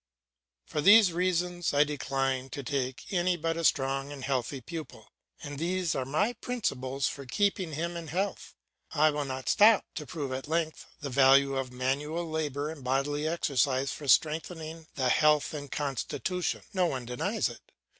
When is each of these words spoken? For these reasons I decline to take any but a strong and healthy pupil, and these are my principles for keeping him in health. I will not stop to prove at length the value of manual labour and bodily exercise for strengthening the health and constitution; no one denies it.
For 0.65 0.81
these 0.81 1.13
reasons 1.13 1.75
I 1.75 1.83
decline 1.83 2.49
to 2.49 2.63
take 2.63 3.13
any 3.13 3.37
but 3.37 3.55
a 3.55 3.63
strong 3.63 4.11
and 4.11 4.23
healthy 4.23 4.59
pupil, 4.59 5.11
and 5.43 5.59
these 5.59 5.93
are 5.93 6.05
my 6.05 6.33
principles 6.33 7.07
for 7.07 7.23
keeping 7.27 7.73
him 7.73 7.95
in 7.95 8.07
health. 8.07 8.55
I 8.89 9.11
will 9.11 9.25
not 9.25 9.47
stop 9.47 9.85
to 9.93 10.07
prove 10.07 10.31
at 10.33 10.47
length 10.47 10.87
the 11.01 11.11
value 11.11 11.55
of 11.55 11.71
manual 11.71 12.27
labour 12.27 12.71
and 12.71 12.83
bodily 12.83 13.27
exercise 13.27 13.91
for 13.91 14.07
strengthening 14.07 14.87
the 14.95 15.09
health 15.09 15.53
and 15.53 15.71
constitution; 15.71 16.63
no 16.73 16.87
one 16.87 17.05
denies 17.05 17.47
it. 17.47 17.71